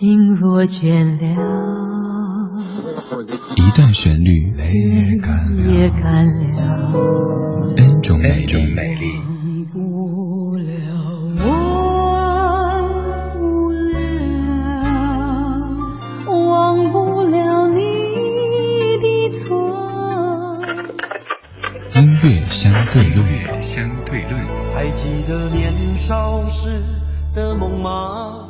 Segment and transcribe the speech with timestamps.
[0.00, 1.28] 心若倦了，
[3.54, 6.42] 一段旋律也干了
[7.76, 8.46] ，N 种美
[8.94, 9.04] 丽。
[21.94, 24.32] 音乐相对论，相对论。
[24.74, 26.70] 还记得年少时
[27.34, 28.49] 的梦吗？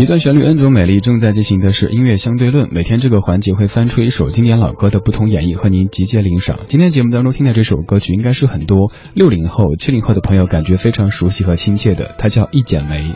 [0.00, 2.70] 一段旋律恩卓美丽，正在进行的是音乐相对论。
[2.72, 6.60] 每天这个环节会翻出一首经典老歌的不同演绎，和您集结领赏。
[6.66, 13.10] 今天节目当中听的这首歌曲，应该是很多六零后、七零后的朋友感觉非常熟悉和亲切的，它叫《一剪梅》。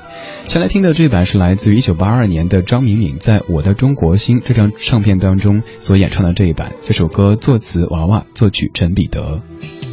[0.46, 6.72] 先来听的这一版是来自于一九八二年的张敏敏在《我的中国心》这张唱片当中所演唱的这一版。
[6.82, 9.41] 这首歌作词娃娃，作曲陈彼得。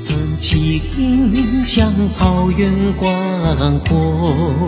[0.03, 4.67] 真情像草原广阔。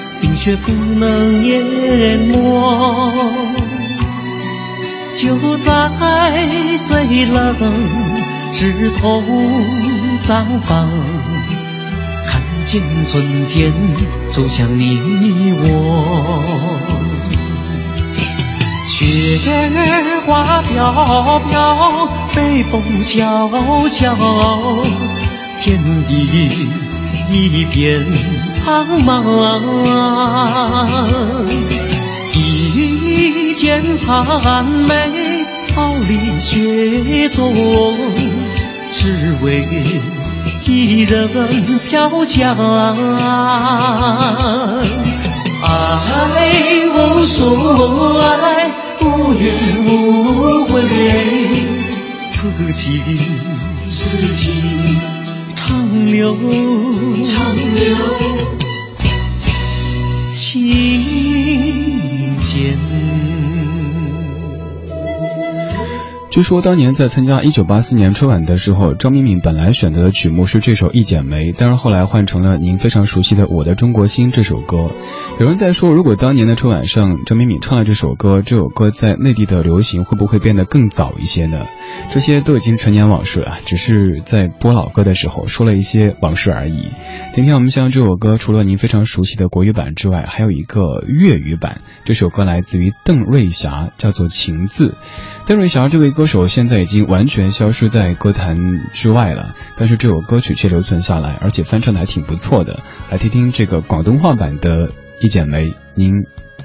[0.21, 3.11] 冰雪不能淹没，
[5.17, 5.89] 就在
[6.83, 7.55] 最冷
[8.53, 9.23] 枝头
[10.23, 10.87] 绽放，
[12.27, 13.73] 看见春天
[14.31, 16.43] 走向你我。
[18.87, 19.39] 雪
[20.25, 23.49] 花飘飘，北风萧
[23.89, 24.15] 萧，
[25.59, 26.90] 天地。
[27.31, 28.05] 一片
[28.53, 29.23] 苍茫，
[32.33, 37.53] 一剪寒梅，傲立雪中，
[38.91, 39.65] 只为
[40.65, 41.29] 一人
[41.89, 42.55] 飘香。
[45.63, 49.53] 爱无所爱，无怨
[49.85, 50.83] 无悔，
[52.29, 53.01] 此情
[53.87, 54.51] 此情。
[55.55, 56.33] 长留，
[57.23, 57.90] 长夜
[66.41, 74.89] 据说当年在参加一九八四年春晚的时候，张敏敏本来选择的曲目是这首《一剪梅》，但是后来换成了您非常熟悉的《我的中国心》这首歌。
[75.39, 81.67] 有人在说，如果当年的春晚上张敏敏唱了这首歌，这首歌在内地的流行会不会变得更早一些呢？
[82.11, 86.87] 这些都已经陈年往事了，只是在播老歌的时候说了一些往事而已。
[87.33, 91.81] 今天我们像这首歌，除了您非常熟悉的国语版之外，还有一个粤语版。
[92.03, 94.87] 这首歌来自于邓瑞霞，叫做《情字》。
[95.45, 102.79] 邓瑞霞这位歌手现在已经完全消失在歌坛之外了，但是这首歌曲却留存下来，而且翻唱的还挺不错的。
[103.11, 104.87] 来听听这个广东话版的
[105.21, 106.13] 《一剪梅》，您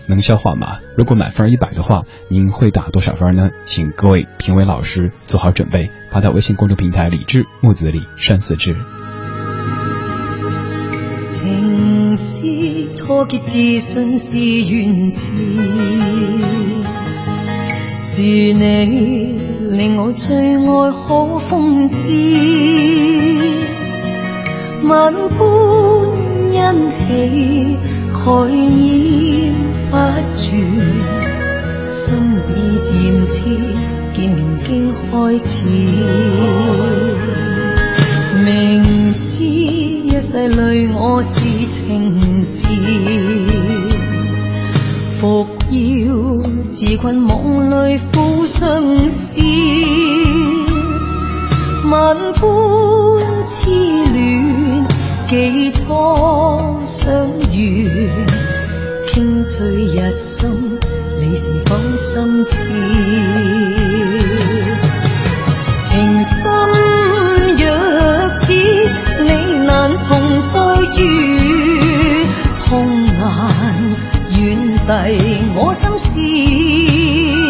[0.06, 0.78] 能消化吗？
[0.96, 3.50] 如果满分一百的话，您会打多少分呢？
[3.64, 8.76] 请各位评委老师做好准备，发到微信公众平台“李志木子李山四志”。
[11.28, 12.46] 情丝
[12.94, 14.38] 错结，自信是
[14.72, 15.28] 缘字。
[18.16, 19.38] 是你
[19.76, 22.08] 令我最爱可风姿，
[24.84, 25.36] 万般
[26.50, 26.56] 欣
[26.96, 27.76] 喜
[28.14, 28.18] 盖
[28.48, 29.52] 掩
[29.90, 29.94] 不
[30.32, 30.46] 住，
[31.90, 32.00] 心
[32.48, 32.88] 已渐
[33.28, 33.36] 痴，
[34.14, 35.04] 见面经开
[35.44, 35.68] 始，
[38.46, 38.82] 明
[39.28, 41.34] 知一世累我是
[41.68, 42.64] 情字，
[45.20, 45.76] 服要。
[46.70, 47.55] 自困梦
[47.86, 49.36] 里苦相思，
[51.88, 52.44] 万般
[53.46, 53.70] 痴
[54.12, 54.88] 恋，
[55.28, 58.10] 几初相遇，
[59.14, 60.78] 倾醉一心，
[61.20, 62.56] 你是否心知？
[65.84, 65.94] 情
[66.24, 66.36] 深
[67.56, 67.62] 若
[68.40, 68.52] 知，
[69.22, 69.28] 你
[69.64, 70.08] 难重
[70.42, 70.54] 再
[71.00, 71.04] 遇，
[72.64, 72.66] 痛
[73.04, 73.16] 难
[74.36, 74.88] 远递
[75.54, 77.45] 我心事。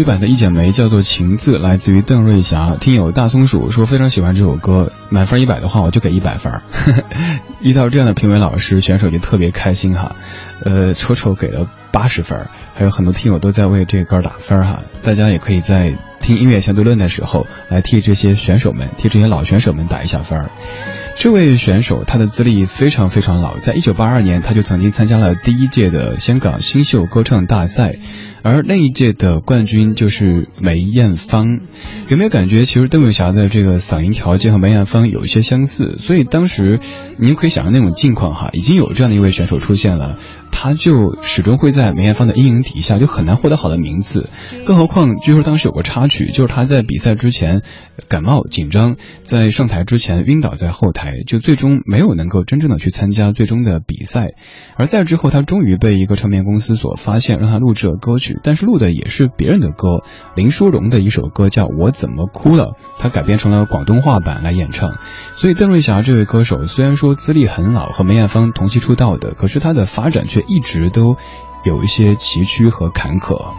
[0.00, 2.74] 语版的《一剪梅》叫做《情字》，来自于邓瑞霞。
[2.80, 6.50] 听友大松鼠说非常喜欢这首歌，满分一百的话我就给一百分。
[7.60, 10.16] 遇到这样的评委老师，选手就特别开心哈。
[10.64, 14.80] 呃，丑丑给了八十分，还有很多听友都在为这歌打分哈。
[15.02, 20.48] 大家也可以在听音乐相对论的时候，来替这些选手们、替这些老选手们打一下分。
[21.18, 27.96] 这位选手他的资历非常非常老，在一九八二年他就曾经参加了第一届的香港新秀歌唱大赛。
[28.42, 31.60] 而那一届的冠军就是梅艳芳，
[32.08, 35.96] 有没有感觉其实邓紫霞的这个嗓音条件和梅艳芳有一些相似？
[35.98, 36.80] 所以当时
[37.18, 40.18] 您可以想象那种境况哈，已经有这样的一位选手出现了。
[40.62, 44.28] 他就始终会在梅艳芳的阴影底下，就很难获得好的名次。
[44.66, 47.62] 更何况，据说当时有个插曲，就是他在比赛之前
[48.08, 54.34] 感冒紧张，在上台之前晕倒在后台，就最终没有能够真正的去参加最终的比赛。
[54.76, 60.02] 而在之后，他终于被一个唱片公司所发现，让他录制了歌曲，但是录的也是别人的歌，
[60.36, 62.64] 林淑荣的一首歌叫《我怎么哭了》，
[62.98, 64.90] 他改编成了广东话版来演唱。
[65.36, 71.16] 所以，邓瑞霞这位歌手虽然说资历很老，和梅艳芳同期出道的，可是他的发展却一直都
[71.64, 73.54] 有一些崎岖和坎坷。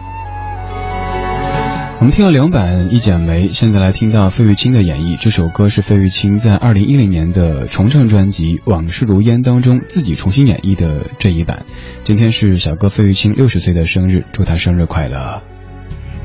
[1.98, 5.16] 我们听了两版《一剪梅》，现在来听到费玉清的演绎。
[5.20, 11.64] 这首歌是费玉清在二零一零年的重唱专辑《往事如烟》当中自己重新演绎的这一版。
[12.02, 15.42] 今天是小哥费玉清六十岁的生日，祝他生日快乐。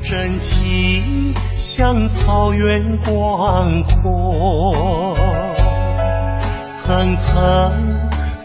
[0.02, 5.16] 真情像草原广阔，
[6.66, 7.38] 层层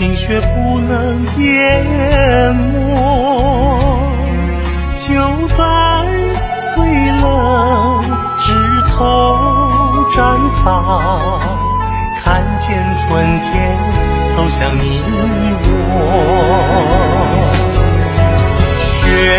[0.00, 1.84] 冰雪不能淹
[2.56, 3.78] 没，
[4.96, 5.12] 就
[5.48, 5.62] 在
[6.62, 6.72] 最
[7.20, 8.02] 冷
[8.38, 8.48] 枝
[8.88, 8.96] 头
[10.10, 11.38] 绽放，
[12.24, 13.76] 看见春天
[14.34, 15.02] 走向你
[15.92, 15.98] 我。
[18.80, 19.38] 雪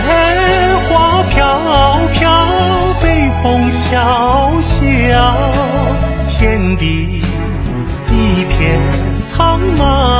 [0.87, 1.33] 花飘
[2.13, 2.21] 飘，
[3.01, 3.97] 北风萧
[4.59, 4.77] 萧，
[6.29, 7.23] 天地
[8.11, 8.79] 一片
[9.19, 10.10] 苍茫